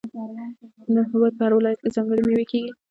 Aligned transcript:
د 0.93 0.95
هیواد 1.09 1.33
په 1.39 1.43
هر 1.45 1.51
ولایت 1.57 1.79
کې 1.81 1.89
ځانګړې 1.95 2.21
میوې 2.27 2.45
کیږي. 2.51 2.71